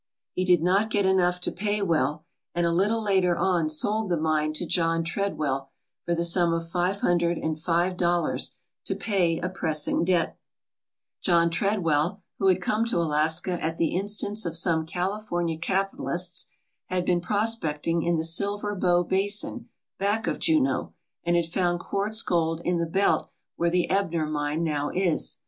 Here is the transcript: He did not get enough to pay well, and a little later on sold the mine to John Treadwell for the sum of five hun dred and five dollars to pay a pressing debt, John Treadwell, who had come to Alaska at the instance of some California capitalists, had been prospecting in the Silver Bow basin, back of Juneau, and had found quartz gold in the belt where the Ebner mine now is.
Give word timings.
He 0.33 0.45
did 0.45 0.63
not 0.63 0.89
get 0.89 1.05
enough 1.05 1.39
to 1.41 1.51
pay 1.51 1.79
well, 1.83 2.25
and 2.55 2.65
a 2.65 2.71
little 2.71 3.03
later 3.03 3.37
on 3.37 3.69
sold 3.69 4.09
the 4.09 4.17
mine 4.17 4.51
to 4.53 4.65
John 4.65 5.03
Treadwell 5.03 5.69
for 6.05 6.15
the 6.15 6.25
sum 6.25 6.53
of 6.55 6.71
five 6.71 7.01
hun 7.01 7.19
dred 7.19 7.37
and 7.37 7.59
five 7.61 7.97
dollars 7.97 8.55
to 8.85 8.95
pay 8.95 9.39
a 9.39 9.47
pressing 9.47 10.03
debt, 10.03 10.39
John 11.21 11.51
Treadwell, 11.51 12.23
who 12.39 12.47
had 12.47 12.59
come 12.59 12.83
to 12.85 12.97
Alaska 12.97 13.63
at 13.63 13.77
the 13.77 13.95
instance 13.95 14.43
of 14.43 14.57
some 14.57 14.87
California 14.87 15.59
capitalists, 15.59 16.47
had 16.87 17.05
been 17.05 17.21
prospecting 17.21 18.01
in 18.01 18.17
the 18.17 18.23
Silver 18.23 18.73
Bow 18.73 19.03
basin, 19.03 19.69
back 19.99 20.25
of 20.25 20.39
Juneau, 20.39 20.93
and 21.23 21.35
had 21.35 21.45
found 21.45 21.79
quartz 21.79 22.23
gold 22.23 22.59
in 22.65 22.79
the 22.79 22.87
belt 22.87 23.29
where 23.55 23.69
the 23.69 23.87
Ebner 23.91 24.25
mine 24.25 24.63
now 24.63 24.89
is. 24.89 25.37